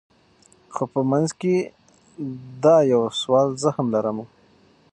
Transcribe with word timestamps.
خو 0.73 0.83
په 0.93 0.99
منځ 1.11 1.27
کي 1.41 1.55
دا 2.63 2.77
یو 2.93 3.01
سوال 3.21 3.47
زه 3.61 3.69
هم 3.75 3.87
لرمه 3.93 4.25